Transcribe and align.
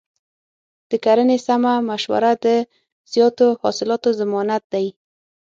د 0.89 0.91
کرنې 1.03 1.37
سمه 1.47 1.73
مشوره 1.89 2.31
د 2.45 2.47
زیاتو 3.11 3.47
حاصلاتو 3.61 4.09
ضمانت 4.19 4.63
دی. 4.73 4.87